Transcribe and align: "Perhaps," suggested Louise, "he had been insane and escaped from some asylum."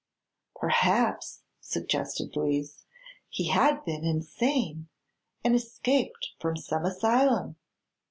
"Perhaps," 0.59 1.43
suggested 1.59 2.35
Louise, 2.35 2.87
"he 3.29 3.49
had 3.49 3.85
been 3.85 4.03
insane 4.03 4.89
and 5.43 5.53
escaped 5.53 6.29
from 6.39 6.57
some 6.57 6.85
asylum." 6.85 7.55